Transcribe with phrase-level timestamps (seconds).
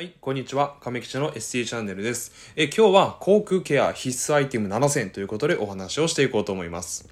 [0.00, 0.76] はい、こんにちは。
[0.80, 2.32] 亀吉の ST チャンネルです。
[2.56, 7.06] え今日は航空ケア必須アイテム7選ということでお話をしていこうと思います。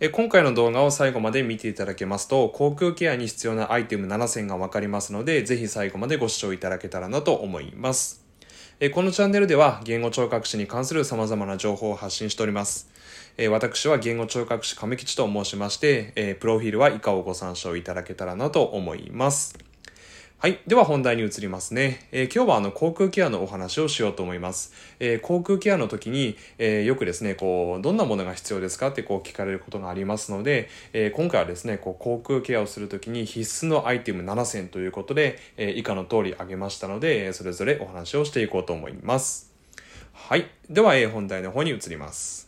[0.00, 8.24] え今回の動画を最後まで見ていただけますと、航空ケアに必要なアイテム7選がわかりますので、ぜひ最後までご視聴いただけたらなと思います。
[8.80, 12.90] えこのチャンネルでは言語聴覚士に関する様々な情報を発信しております。
[13.38, 19.65] え私は言語聴覚士亀吉と申しまして、えプロフィールは以下をご参照いただけたらなと思います。
[20.38, 20.60] はい。
[20.66, 22.06] では本題に移りますね。
[22.12, 24.70] えー今日はあの航空ケアのお話をしようと思います。
[25.00, 39.54] えー航空ケアの時に、えーよくですね、こう、どんなものが必要ですかってこう聞かれることがありますので、え今回はですね、こう航空ケアをする時に必須のアイテム7選ということで、え以下の通り挙げましたので、それぞれお話をしていこうと思います。
[40.12, 40.50] はい。
[40.68, 42.45] では、え本題の方に移ります。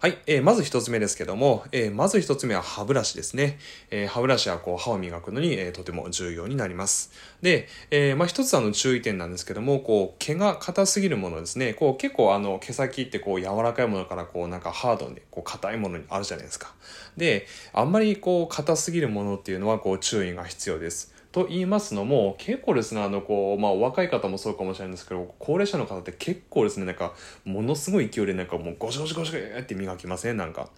[0.00, 3.58] はい、えーまず一つ目ですけども、えーまず一つ目は歯ブラシですね。
[3.90, 7.10] えー歯ブラシはこう歯を磨くのに、えーとても重要になります。
[7.42, 11.74] で、えーまあ一つあの注意点なんですけども、こう毛が硬すぎるものですね。
[11.74, 16.72] こう結構あの毛先ってこう柔らかいものからこうなんかハードにこう硬いものにあるじゃないですか。
[17.16, 21.12] で、あんまりこう硬すぎるものっていうのはこう注意が必要です。
[21.30, 30.36] と言いますのも結構ですねあのこうまあお若い方もそうかもしれないんですけど高齢者の方って結構ですねなんかものすごい勢いでなんかもうゴシゴシゴシゴシって磨きません？
[30.36, 30.68] なんか。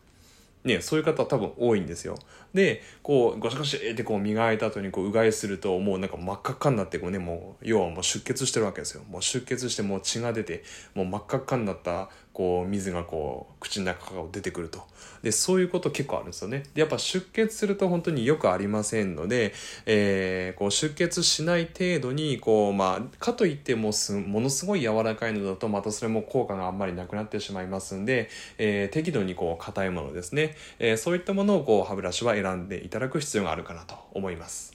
[0.62, 2.18] ねそういう方多分多いんですよ。
[2.52, 9.02] でこうゴシゴシってこう磨いた後にこううがいするともうなんか真っ赤っかになってこうねもう要はもう出血してるわけですよ。
[9.08, 10.62] もう出血してもう血が出て
[10.94, 14.86] もう真っ赤っかになったこう水がこう口の中から出てくると。
[15.22, 16.64] でそういうこと結構あるんですよね。
[16.74, 19.52] でやっぱ出血すると本当によくありませんので、
[19.86, 34.74] えーこう出血しない程度にこうまあかといってもすものすごい柔らかいのだとまたそれも効果があんまりなくなってしまいますんで、えー適度にこう硬いものですね、えーそういったものをこう歯ブラシは選んでいただく必要があるかなと思います。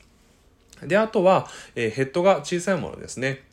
[0.84, 3.44] であとは、えヘッドが小さいものですね。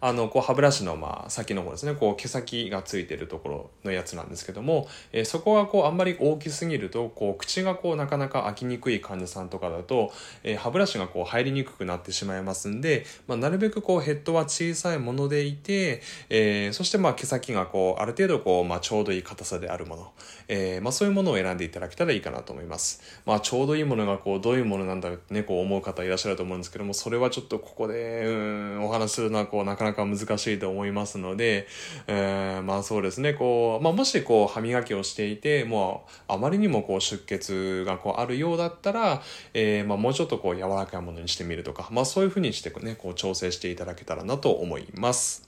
[0.00, 10.12] あの、こう、歯ブラシの、まあ、先の方ですね、こう、毛先がついてるところのやつなんですけども、えーそこが、こう、あんまり大きすぎると、こう、口が、こう、なかなか開きにくい患者さんとかだと、
[10.44, 20.12] えー歯ブラシが、こう、入りにくくなってしまいますんで、まあ、なるべく、こう、ヘッドは小さいものでいて、えーそして、まあ、毛先が、こう、ある程度、こう、まあ、ちょうどいい硬さであるもの、
[20.48, 23.00] えーまあ、そういうものを選んでいただけたらいいかなと思います。
[23.26, 31.66] まあ、ちょうどいいものが、こう、どういうものなんだろうってね、こう、思う方いらっしゃると思うんですけども、それはちょっとここで、うん、お話するのは、こう、なかなかなか難しいと思いますので、
[32.06, 39.22] えーまあそうですね、こう、まあもしこう歯磨きをしていて、もうあまりにもこう出血がこうあるようだったら、
[39.54, 45.47] えーまあもうちょっとこう柔らかいものにしてみるとか、まあそういうふうにしてね、こう調整していただけたらなと思います。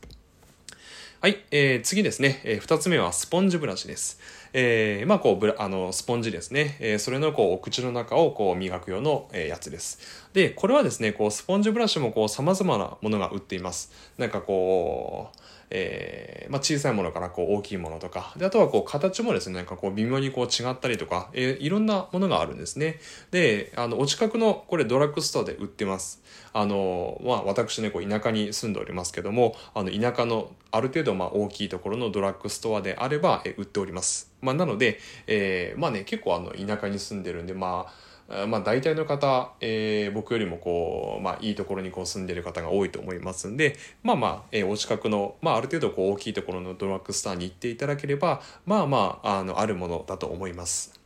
[1.23, 4.19] はい、えー次ですね、えー二つ目はスポンジブラシです。
[4.55, 6.79] えーまあこうブラ、あの、スポンジですね。
[6.81, 9.99] えーそれのこう、お口の中をこう磨く用の、えーやつです。
[10.33, 13.93] で、これはですね、こう、スポンジブラシもこう、様々なものが売っています。
[14.17, 15.40] なんかこう、
[15.71, 18.35] えーまあ、小さいものからこう大きいものとか。
[18.37, 22.99] であとはこう形もですねなんかこう微妙にこう違ったりとか、えーいろんなものがあるんですね。
[23.31, 26.23] であのお近くのこれドラッグストアで売ってます。
[26.53, 34.33] あのまあ私ねこう田舎に住んでおりますけどもあの田舎のある程度まあ大きいところのドラッグストアであれば、えー売っております。
[34.41, 38.10] まあなので、えーまあね結構あの田舎に住んでるんでまああ
[38.49, 51.00] まあ大体の方、えー僕よりもこう、まあいいところにこう住んでる方が多いと思いますんで、まあまあ、えーお近くの、まあある程度こう大きいところのドラッグストアに行っていただければ、まあまあ、あの、あるものだと思います。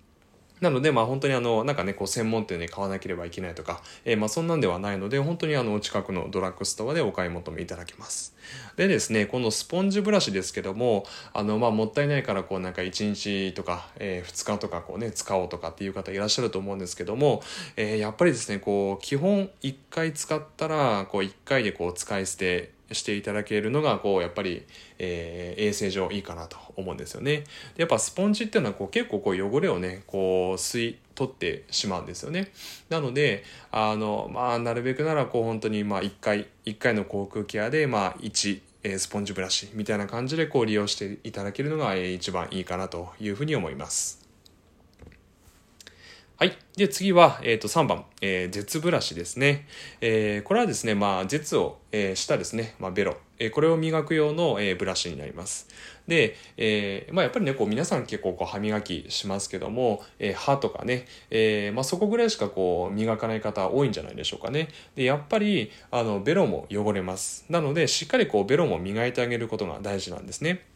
[0.61, 8.35] なので、まあ本当にあの、なんかね、こう専門店で買わなければいけないとか、えーまあそんなんではないので、本当にあの、近くのドラッグストアでお買い求めいただけます。
[8.77, 17.43] でですね、このスポンジブラシですけども、あの、まあもったいないから、こうなんか1日とか、え2日とかこうね、使おうとかっていう方いらっしゃると思うんですけども、
[17.77, 24.65] えーやっぱりですね、こう、基本1回使ったら、こう1回でこう使い捨て、していただけるのがこうやっぱり、
[24.99, 27.45] えー衛生上いいかなと思うんですよね。
[27.77, 32.53] でやっぱスポンジっていうのはこう結構こう汚れをねこう吸い取ってしまうんですよね。
[32.89, 44.24] なのであのまあなるべくならこう本当にまあ1回1回の口腔ケアでまあ1えースポンジブラシみたいな感じでこう利用していただけるのが、えー一番いいかなというふうに思います。
[46.37, 46.59] はい。
[46.77, 49.69] で、次は、えっ、と、3番、えー、絶ブラシですね。
[50.01, 53.17] えーこれはですね、まあ、絶を、えーしたですね、まあ、ベロ。
[53.39, 55.69] えーこれを磨く用の、えーブラシになります。
[56.09, 64.71] で、えーまあ、やっぱりね、こう、皆さん結構こう、歯磨きしますけども、えー歯とかね、えーまあ、そこぐらいしかこう、磨かない方多いんじゃないでしょうかね。
[64.97, 67.45] で、やっぱり、あの、ベロも汚れます。
[67.49, 70.74] なので、しっかりこう、ベロも磨いてあげることが大事なんですね。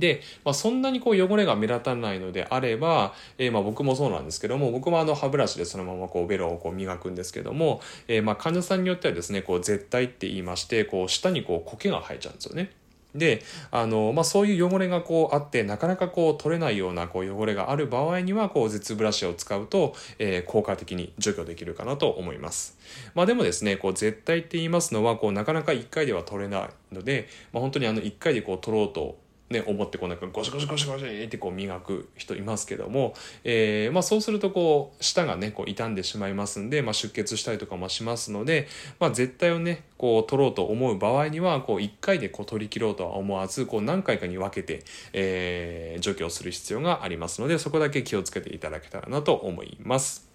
[0.00, 12.72] で、まあ、そんなにこう汚れが目立たないのであれば、えー、まあ僕もそうなんですけども、僕もあの歯ブラシでそのままこうベロをこう磨くんですけども、えー、まあ患者さんによってはですね、こう絶対って言いまして、こう下にこう苔が生えちゃうんですよね。
[13.14, 22.78] であの、まあ、そういう汚れがこうあってなかなかこう取れないようなこう汚れがある場合にはこう絶ブラシを使うと、えー、効果的に除去できるかなと思います。
[23.14, 29.18] まあ、でもですねこう絶対って言いますのはこうなかなか1回では取れないので、まあ、本当にあの1回でこう取ろうと
[29.50, 38.68] ね、思ってこうなんかゴシゴシゴシゴシってこう磨く人いますけども、えー、まあそうするとこう舌がねこう傷んでしまいますんで、まあ、出血したりとかもしますので、
[39.00, 50.30] まあ、絶対をねこう取ろうと思う場合にはこう1回でこう取り切ろうとは思わずこう何回かに分けて、えー、除去する必要がありますのでそこだけ気をつけていただけたらなと思います。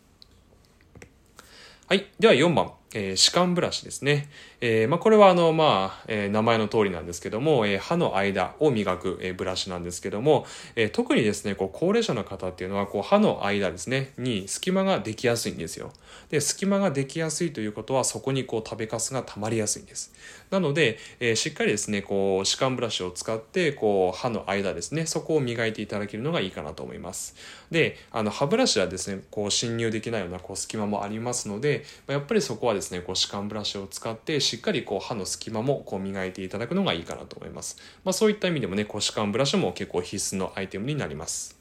[1.87, 2.11] はい。
[2.19, 2.73] では4番。
[2.93, 4.29] えー、歯間ブラシですね。
[4.61, 10.45] えー、まあ、これはあの、まあ、えー、名前の通りなんですけども、え歯の間を磨く、えブラシなんですけども、
[10.75, 15.91] え特にですね、こう、高齢者の方っていうのは、こう、歯の間ですね、に隙間ができやすいんですよ。
[16.29, 20.13] で、隙間ができやすいということは、そこにこう、食べかすが溜まりやすいんです。
[20.49, 27.35] なので、えしっかりですね、こう、歯間ブラシを使って、こう、歯の間ですね、そこを磨いていただけるのがいいかなと思います。
[27.71, 37.77] で、あの、歯ブラシはですね、こう、侵入できないような、こう、隙間もありますので、まやっぱりそこはですね、こう、歯間ブラシを使ってしっかりこう歯の隙間もこう磨いていただくのがいいかなと思います。
[38.03, 41.57] まあ、そういった意味でもね、こう歯間ブラシも結構必須のアイテムになります。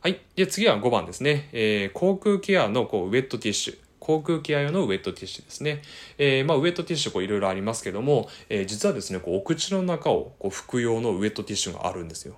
[0.00, 0.20] はい。
[0.34, 1.50] で、次は5番ですね。
[1.52, 3.78] えー、口腔ケアのこうウェットティッシュ。
[4.00, 5.82] 口腔ケア用のウェットティッシュですね。
[6.16, 12.36] えー、まあ、ウェットティッシュこういろいろありますけども、えー、実はですね、こうお口の中をこう拭く用のウェットティッシュがあるんですよ。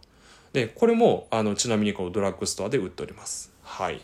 [0.52, 3.52] で、これも、あの、ちなみにこうドラッグストアで売っております。
[3.62, 4.00] はい。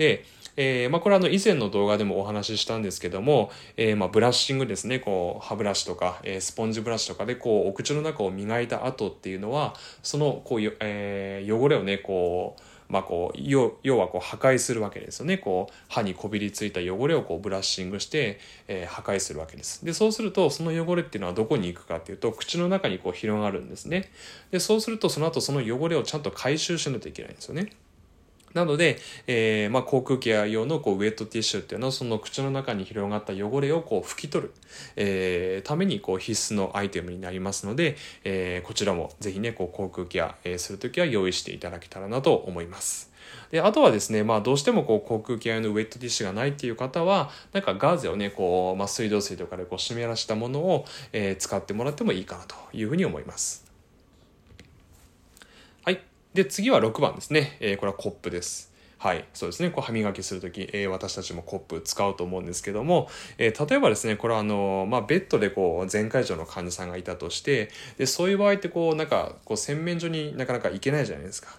[0.00, 0.24] で、
[0.56, 4.98] えー、まあ、これはあの以前の動画でもお話ししたんですけども、えー、まあブラッシングですね。
[4.98, 15.36] こう歯ブラシとか、えー、スポンジブラシとかでこうお口の中を磨いた後っていうのはそのこう、え、汚れをねこうまあ、こう要はこう破壊するわけですよね。
[15.36, 19.84] こう歯にこびりついた汚れをこうブラッシングして、えー、破壊するわけです。
[19.84, 24.10] でそうするとその汚れっていうのはどこに行くかっていうと口の中にこう広がるんですね。
[24.50, 27.70] でそうするとその後その汚れをちゃんと回収しないといけないんですよね。
[28.54, 34.54] なので、えー、まあ、口腔ケア用のこうウェットティッシュっていうのはその口の中に広がった汚れをこう拭き取る、
[34.96, 43.10] えー、ためにこう必須のアイテムになりますので、えー、こちらもぜひねこう口腔ケア、えするときは用意していただけたらなと思います。
[43.50, 53.69] であとはですね、まあ、どうしてもこう口腔ケア用のウェットティッシュがないっていう方はなんかガーゼをねこう、まあ、水道水とかでこう湿らしたものを、え使ってもらってもいいかなというふうに思います。
[56.34, 57.56] で、次は6番ですね。
[57.58, 58.72] えー、これはコップです。
[58.98, 59.24] はい。
[59.34, 59.70] そうですね。
[59.70, 71.58] こう歯磨きするとき、えー、私たちもコップ使うと思うんですけども、えー、例えばですね、これはあの、まあ、ベッドでこう、全会場の患者さんがいたとして、で、そういう場合ってこう、なんか、こう、洗面所になかなか行けないじゃないですか。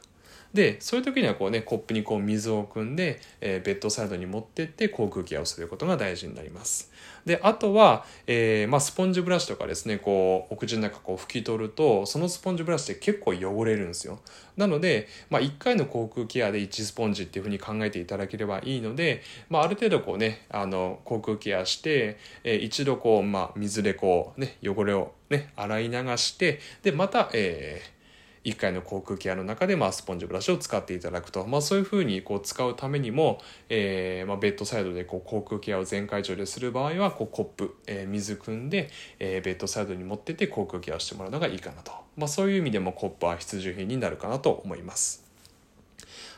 [0.54, 6.92] でそういう時にはこうねコップにこう水を汲んで、えー、ベッドサイドに持ってって口腔ケアをすることが大事になります。
[7.26, 14.20] であとは、えー、まあ、スポンジブラシとかですねこうお口の中こう拭き取るとそのスポンジブラシって結構汚れるんですよ。
[14.58, 28.01] なので、まあ、1回の口腔ケアで1スポンジっていうふうに考えていただければいいので、まあ、ある程度こうねあの口腔ケアして、えー、一度こう、まあ、水でこうね汚れをね洗い流してでまた、えー
[28.44, 33.40] 1回の口腔ケアの中で、まあ、スポンジブラシを使っていただくと、まあ、そういうふうにこう使うためにも、
[33.70, 38.90] えーまあ、ベッドサイドでこう口腔ケアを全開場でする場合はこうコップ、えー、水汲んで、
[39.20, 45.31] えー、ベッドサイドに持ってって口腔ケアをしてもらうのがいいかなと、まあ、そういう意味でもコップは必需品になるかなと思います。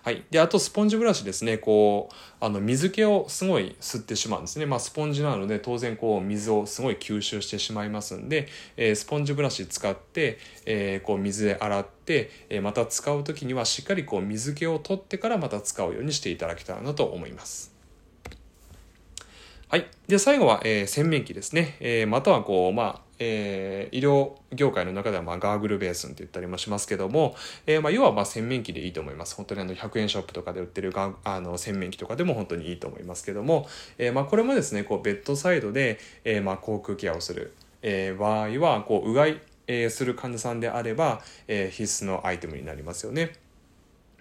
[0.03, 0.25] はい。
[0.29, 1.57] で、あとスポンジブラシですね。
[1.57, 4.65] こう、あの、水気をすごい吸ってしまうんですね。
[4.65, 17.73] まあ、スポンジなので、当然こう、水をすごい吸収してしまいますんで、えー、スポンジブラシ使って、えー、こう、水で洗って、えー、また使う時にはしっかりこう、水気を取ってからまた使うようにしていただけたらなと思います。
[19.69, 19.87] はい。
[20.09, 21.77] で、最後は、え、洗面器ですね。
[21.79, 29.35] え、またはこう、まあ、えー、医療業界の中では、まあ、ガーグルベースンって言ったりもしますけども、えー、まあ、要は、まあ、洗面器でいいと思います。
[29.35, 43.33] 本当にあの、100円ショップとかで売ってるガあの、洗面器とかでも本当にいいと思いますけども、えー、まあ、これもですね、こう、ベッドサイドで、えー、まあ、口腔ケアをする、えー、場合は、こう、うがい、えー、する患者さんであれば、えー、必須のアイテムになりますよね。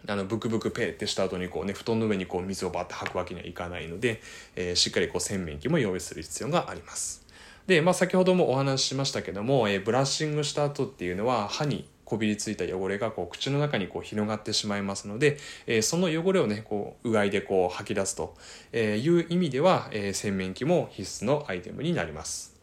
[0.09, 4.21] あのブクブクペーってした後にこうね布団の上にこう水をバッて吐くわけにはいかないので、
[4.57, 7.22] えー、しっかりこう洗面器も用意する必要があります。
[7.67, 18.37] で、まあ、先ほどもお話ししましたけども、えー、ブラッシングした後っていうのは歯にこびりついた汚れがこう口の中にこう広がってしまいますので、えー、その汚れをねこううがいでこう吐き出すと
[18.75, 22.55] いう意味では、えー、洗面器も必須のアイテムになります。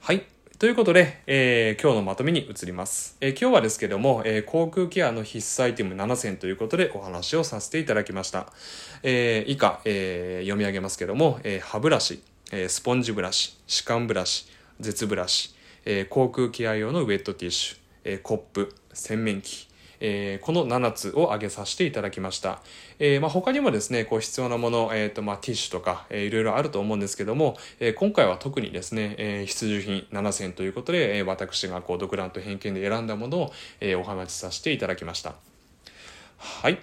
[0.00, 0.24] はい
[0.58, 3.18] ということで、えー、今日のまとめに移ります。
[3.20, 8.50] えー、今日はですけども、えー、航空ケアの必須アイテム7選ということでお話をさせていただきました。
[9.02, 12.22] え以下、え読み上げますけども、え歯ブラシ、
[12.68, 14.46] スポンジブラシ、歯間ブラシ、
[14.78, 15.54] 絶ブラシ、
[16.10, 19.68] 航空ケア用のウェットティッシュ、コップ、洗面器、
[20.00, 22.60] えー、この7つを挙げさせていただきました。
[22.98, 35.34] えー、まあ、他にもですね、こう必要なもの、え、ー、と、まあ、ティッシュとか、えー、いろいろあると思うんですけども、えー、今回は特にですね、えー、必需品7選ということで、えー、私がこう、独断と偏見で選んだものを、え、お話しさせていただきました。
[36.38, 36.78] はい。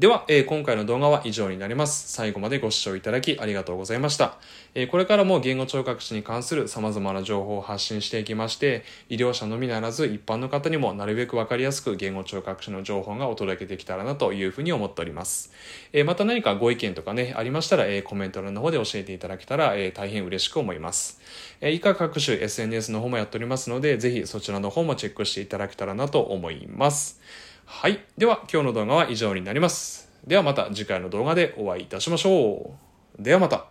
[0.00, 2.10] では、えー、今回の動画は以上になります。
[2.10, 4.38] 最後までご視聴いただきありがとうございました。
[4.74, 15.52] えー、これからも言語聴覚士に関する様々な情報を発信していきまして、医療者のみならず一般の方にもなるべくわかりやすく言語聴覚士の情報がお届けできたらなというふうに思っております。
[15.92, 21.20] えー、また何かご意見とかね、ありましたら、えコメント欄の方で教えていただけたら、え大変嬉しく思います。
[21.60, 27.20] え以下各種 SNS の方もやっておりますので、ぜひそちらの方もチェックしていただけたらなと思います。
[27.72, 28.04] はい。
[28.18, 30.10] では、今日の動画は以上になります。
[30.26, 32.74] ではまた次回の動画でお会いいたしましょ
[33.18, 33.22] う。
[33.22, 33.69] ではまた。